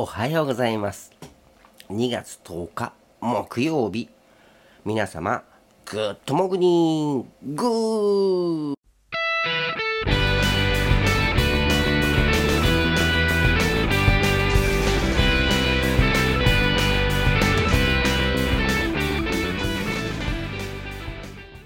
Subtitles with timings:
[0.00, 1.10] おはようございます。
[1.90, 4.08] 2月10日木曜日。
[4.84, 5.42] 皆様
[5.86, 8.74] Good morning。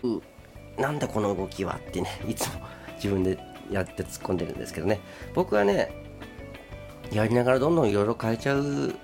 [0.03, 0.23] ー
[0.81, 2.63] なんだこの動きはってねいつも
[2.95, 3.39] 自分で
[3.71, 5.01] やって突っ込んでるんですけどね。
[5.35, 6.02] 僕はね
[7.13, 8.95] やりながらどんどんいろいろ変えちゃう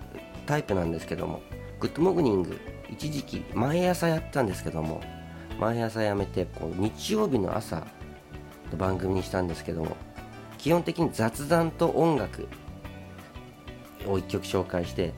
[0.47, 1.43] タイプなんですけども
[1.79, 2.59] グッドモグニング
[2.91, 5.03] 一時期毎朝やったんですけども
[5.61, 7.87] 毎朝やめてこう日曜日の朝
[8.73, 9.95] の番組にしたんですけども
[10.57, 12.49] 基本的に雑談と音楽
[14.07, 15.13] を1曲紹介して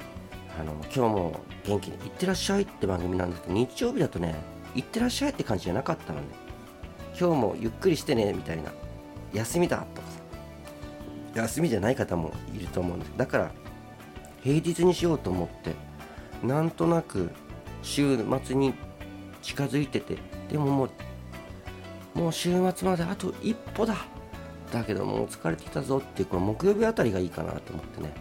[0.58, 4.34] あの今日も元気に「いってらっしゃい」って番組なんですけど日曜日だとね
[4.74, 6.26] 「いってらっしゃい」って感じじゃなかったのね。
[7.18, 8.70] 今日もゆっくりしてねみたいな。
[9.32, 9.99] 休みだと
[11.42, 13.52] 休みじゃない方もいると思うんですだから
[14.42, 15.74] 平日にしようと思って
[16.46, 17.30] なんとなく
[17.82, 18.74] 週末に
[19.42, 20.16] 近づいてて
[20.50, 20.90] でももう
[22.14, 23.96] もう週末まであと一歩だ。
[24.72, 28.12] だけどもう疲れてきたぞっていうこの木曜日あたりがいいかなと思ってね。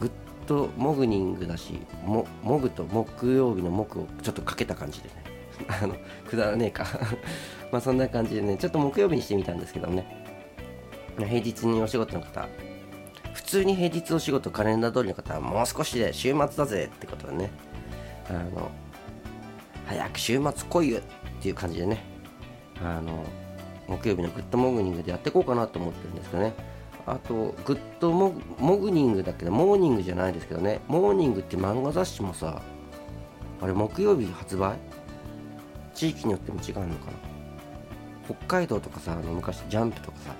[0.00, 0.10] ぐっ
[0.46, 5.14] とモグニングだしもモグと木曜日の木をちょっとかけた感じでね。
[5.68, 5.94] あの
[6.28, 6.86] くだらねえか。
[7.70, 10.21] まあそんな感じでねちょっと木曜日にしてみたんですけどね。
[11.26, 12.48] 平日にお仕事の方
[13.32, 17.50] 普通に平日お仕事カレンダー通りの方はもう少しで週末だぜってことでね
[18.28, 18.70] あの
[19.86, 21.02] 早く週末来いよっ
[21.40, 22.04] ていう感じでね
[22.82, 23.24] あの
[23.88, 26.54] 木曜日のグッドモグニングでやっていこうかなと思ってるんですけどね。
[27.04, 28.30] あとグッドモ
[28.76, 32.62] グニングだけどモーニングじゃないですけどねモーニングって漫画雑誌もさ
[33.60, 34.76] あれ木曜日発売？
[35.94, 37.12] 地域によっても違うのかな？
[38.24, 40.34] 北海道とかさあの昔ジャンプとかさ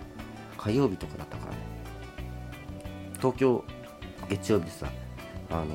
[0.62, 1.58] 火曜日とかだったからね。
[3.16, 3.64] 東京
[4.28, 4.86] 月曜日でさ
[5.50, 5.66] あの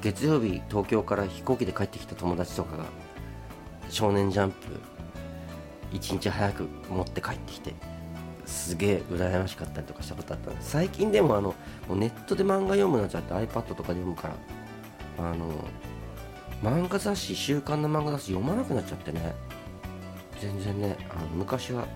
[0.00, 2.84] 月曜日東京から飛行機で帰ってきた友達とかが
[3.90, 4.56] 少年ジャンプ
[5.92, 7.74] 一日早く持って帰ってきて
[8.46, 10.52] すげえ羨ましかったりとかしたことあった。
[10.60, 11.54] 最近でもあの
[11.86, 14.34] もうネットで漫画読むなっちゃって iPad とかで読むから
[15.18, 15.52] あの
[16.62, 19.34] 漫画雑誌週刊の漫画雑誌読まなくなっちゃってね。
[20.40, 21.86] 全然ねあの昔は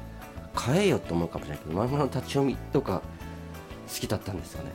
[0.54, 3.03] 買えよって思うかもしれないけど漫画の立ち読みとか
[3.88, 4.70] 好きだったんですよね。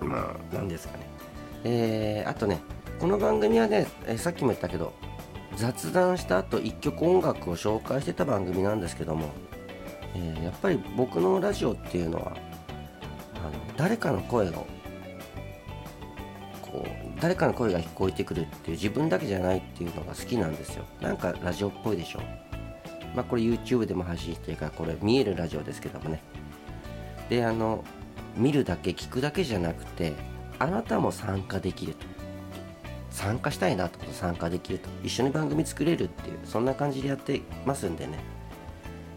[0.00, 0.16] なんか。
[0.16, 0.54] まあ。
[0.54, 1.06] なんですかね。
[1.64, 2.60] えー、あとね
[2.98, 4.92] この番組はね、えー、さっきも言ったけど
[5.56, 9.28] 雑談した後一曲音楽を紹介してた番組なんですけども、
[10.14, 12.36] えー、やっぱり僕のラジオっていうのは
[13.34, 14.66] あの誰かの声を
[16.62, 20.84] こう誰かの声が聞こえてくるっていう自分だけじゃないっていうのが好きなんですよ。
[21.00, 22.20] なんかラジオっぽいでしょ
[23.14, 26.22] まあこれ YouTube でも配信してるからこれ見えるラジオですけどもね。
[27.28, 27.84] であの
[28.36, 30.12] 見るだけ聞くだけじゃなくて
[30.58, 32.06] あなたも参加できると。
[33.10, 34.88] 参加したいなってこと参加できると。
[35.04, 38.18] 一緒に番組作れるっていうそんな感じでやってますんでね、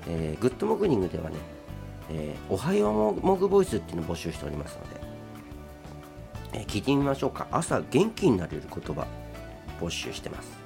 [0.08, 1.38] えー、グッドモグニングではね、
[2.12, 7.48] えー、おはようモグボイスっていうのを募集しておりますので、えー、聞いてみましょうか。
[7.52, 9.08] 朝元気になれる言葉
[9.80, 10.66] 募集してます。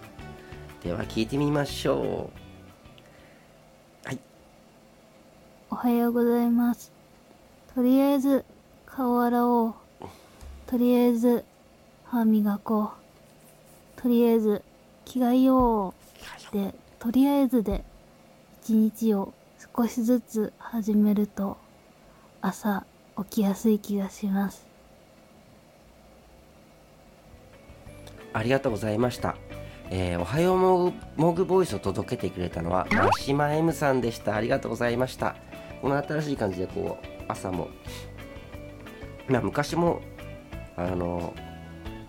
[0.84, 2.30] では聞いてみましょ
[4.06, 4.20] うはい
[5.72, 6.92] おはようございます。
[7.76, 8.44] とりあえず
[8.88, 9.74] 顔洗おう。
[10.66, 11.46] とりあえず
[12.06, 12.92] 歯磨こ
[13.98, 14.02] う。
[14.02, 14.64] とりあえず
[15.06, 15.94] 着替えよ
[16.52, 16.54] う。
[16.54, 17.84] でとりあえずで
[18.64, 19.32] 一日を
[19.76, 21.58] 少しずつ始めると
[22.42, 22.84] 朝
[23.18, 24.66] 起きやすい気がします。
[28.34, 29.36] ありがとうございました。
[29.92, 34.36] えー、おはようモグモグボイスを届けてくれたのはマシマ M さんでした。
[34.36, 35.36] ありがとうございました。
[35.82, 37.70] この新しい感じでこう朝も。
[39.28, 40.02] まあ昔も
[40.76, 41.34] あの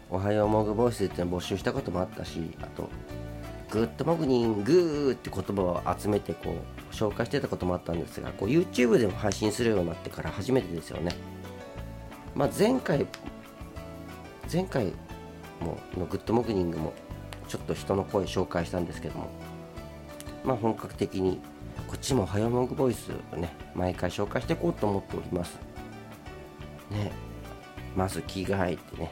[0.09, 2.89] おはようモグボイスっての募集したこともあったしあと
[3.71, 11.15] グッドモグニングーって言葉を集めてこう紹介してたこともあったんですがこう YouTube でも配信するようになってから初めてですよね。
[12.35, 13.07] まあ前回
[14.53, 14.87] 前回
[15.61, 16.93] ものグッドモグニングも
[17.49, 19.29] ちょっと人の声紹介したんですけども
[20.45, 21.41] まあ本格的に
[21.91, 25.59] こっちもおはモグボイスをね毎回紹介していこうと思っております。
[26.89, 27.11] ね
[27.97, 29.11] まず着替えてね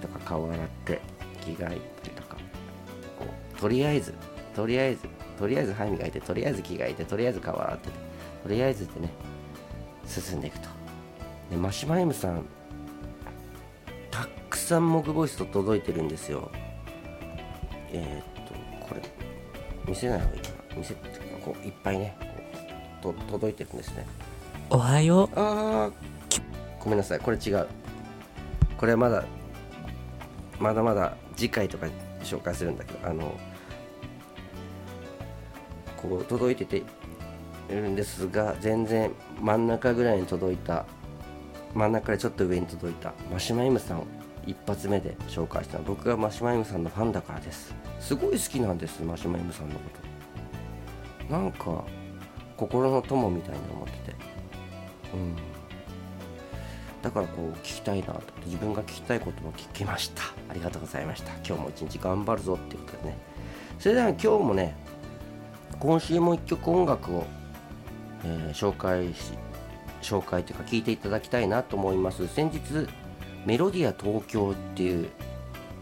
[0.00, 1.02] とか顔洗って
[1.44, 2.36] 着替えてとか
[3.18, 4.14] こうとりあえず
[4.56, 5.02] とりあえず
[5.38, 7.94] とりあえず歯磨いてとりあえず着替えてとりあえず顔洗ってて
[8.44, 9.10] とりあえずでね
[10.06, 10.68] 進んでいくと。
[11.50, 12.46] でマシュマイムさん
[14.10, 16.50] たくさんモグボイスと届いてるんですよ。
[17.92, 18.54] えー、っと
[18.86, 19.02] これ
[19.86, 20.76] 見せない方がいいかな。
[20.78, 22.16] 見せてこういっぱいね
[23.02, 24.06] こうと届いてるんですね。
[24.68, 25.30] おはよう。
[25.36, 25.90] あ
[26.78, 27.20] ごめんなさい。
[27.20, 27.66] これ違う。
[28.78, 29.24] これはまだ
[30.58, 31.86] まだまだ次回とか
[32.22, 33.34] 紹介するんだけどあの
[35.96, 36.82] こう届いててい
[37.70, 40.86] るんですが全然真ん中ぐらいに届いた
[41.74, 44.06] 真ん中からちょっと上に届いたマシュマイムさんを
[44.46, 45.78] 一発目で紹介した。
[45.78, 47.74] の僕がマシュマイムさんのファンだからです。
[48.00, 50.09] すごい好きなんですマシュマイムさんのこと
[51.30, 51.84] なんか
[52.56, 54.16] 心の友みたいに思ってて。
[55.14, 55.36] うん。
[57.02, 58.20] だからこう聞きたいなと。
[58.44, 60.22] 自分が聞きたいことも聞きました。
[60.48, 61.32] ありがとうございました。
[61.36, 63.18] 今日も一日頑張るぞっていうことでね。
[63.78, 64.76] それでは今日もね
[65.78, 67.24] 今週も一曲音楽を、
[68.24, 69.32] えー、紹介し
[70.02, 72.26] 紹介というか聞いていただきたいなと思います。
[72.28, 72.60] 先日
[73.46, 75.08] メロディア東京っていう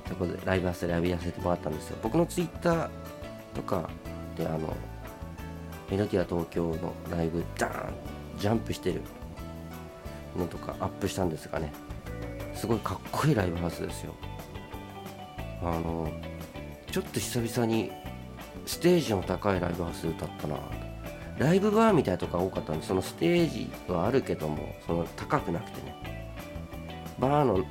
[0.09, 1.99] ところでライブハウスでライブやらせてもらったんですよ。
[2.03, 2.89] 僕のツイッター
[3.55, 3.91] とか
[4.37, 4.77] であの
[5.91, 7.93] メロディア東京のライブダーン
[8.39, 9.03] ジャンプしてる。
[10.37, 11.73] のとかアップしたんですがね。
[12.55, 14.15] すごいかっこいいライブハウスですよ。
[15.63, 16.11] あの
[16.91, 17.91] ちょっと久々に
[18.67, 20.57] ステージの高いライブハウス歌ったな。
[21.39, 26.35] ライブバーみたいなとこが多かったんでそのステージはあるけどもその高くなくてね。
[27.19, 27.65] バーの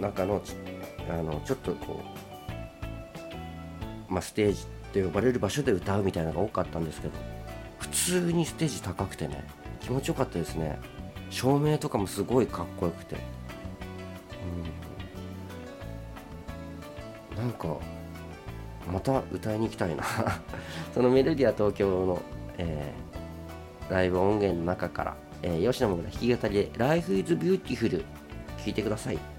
[0.00, 0.42] 中の
[1.10, 2.02] あのちょっとこ
[4.08, 4.66] う、まあ、ステージ
[4.98, 7.14] って呼ばれる場所で歌うみたいなのが多かったんですけど
[7.78, 9.44] 普通にステージ高くてね
[9.80, 10.78] 気持ちよかったですね。
[11.30, 13.16] 照明とかもすごいかっこよくて。
[17.32, 17.42] うん。
[17.42, 17.76] なんか
[18.92, 20.04] また歌いに行きたいな。
[20.92, 22.22] そのメロディア東京の、
[22.58, 28.04] えー、ライブ音源の中から、えー、吉野村弾き語りで「Life is Beautiful」
[28.58, 29.37] 聴いてください。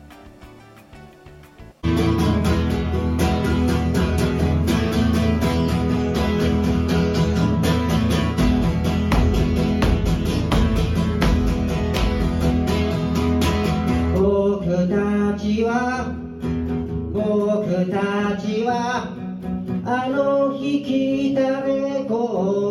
[19.92, 22.14] あの日聞いたレコ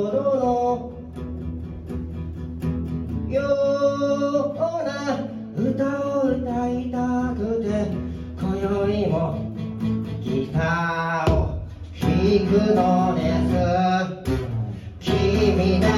[0.07, 0.93] ードの
[3.29, 3.43] よ
[4.55, 5.27] うな
[5.57, 5.83] 歌
[6.21, 7.67] を歌いたくて
[8.41, 9.53] 今宵も
[10.23, 11.37] ギターを
[12.01, 12.07] 弾
[12.47, 15.11] くのです。
[15.11, 15.98] 君だ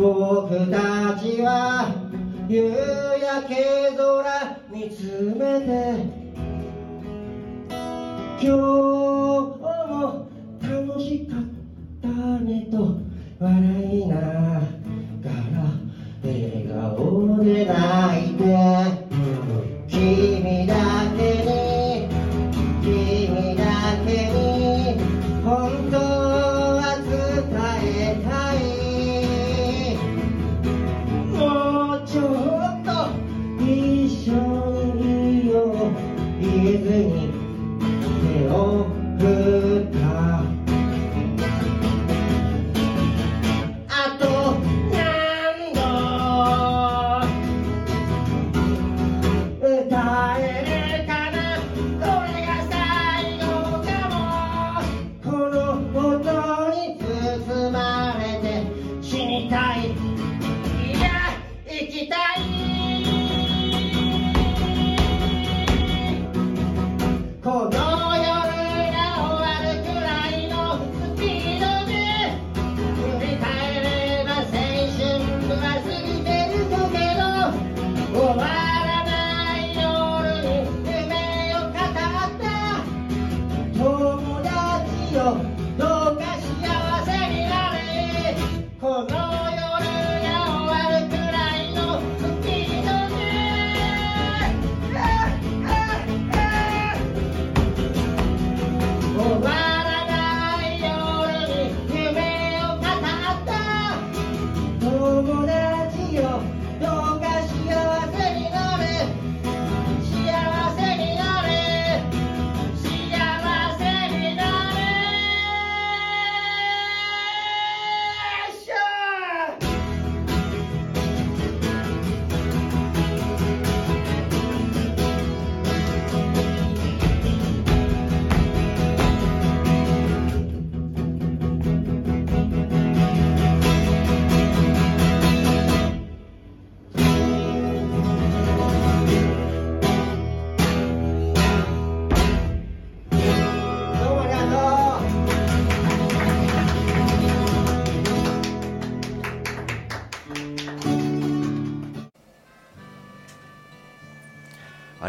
[0.00, 1.92] 僕たちは
[2.48, 6.20] 夕焼け空見つめて
[8.40, 10.26] 今日も
[10.62, 11.40] 楽しかっ
[12.00, 12.96] たねと
[13.38, 14.22] 笑いなが
[15.52, 15.68] ら
[16.24, 18.99] 笑顔で泣いて
[34.10, 36.20] 緒にいよう。
[36.40, 37.39] 言えずに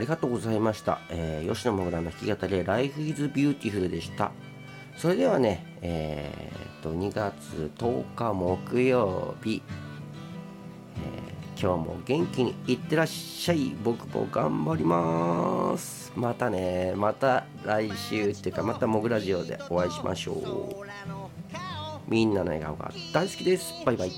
[0.02, 1.00] ありがとうございました。
[1.12, 4.32] えー吉野もぐらの弾き語り Life is Beautiful でした。
[4.98, 9.62] それではね、えーっと、2月10日木曜日、
[10.96, 13.76] えー今日も元気にいってらっしゃい。
[13.84, 16.12] 僕も頑張ります。
[16.16, 20.42] またね、また来週っていうか、またモグラジオでお会いしましょう。
[22.08, 23.72] みんなの笑顔が大好きです。
[23.86, 24.12] バイバイ。